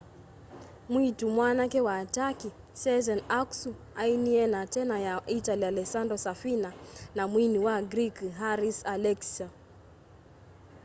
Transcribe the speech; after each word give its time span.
mwiitu 0.91 1.25
mwanake 1.35 1.79
wa 1.87 1.97
turkey 2.13 2.51
sezen 2.81 3.21
aksu 3.39 3.71
ainie 3.97 4.47
na 4.47 4.67
tena 4.67 4.99
ya 4.99 5.21
itali 5.27 5.65
alessandro 5.65 6.17
safina 6.17 6.73
na 7.15 7.27
mwini 7.27 7.59
wa 7.59 7.81
greek 7.81 8.17
haris 8.39 8.85
alexiou 8.85 9.49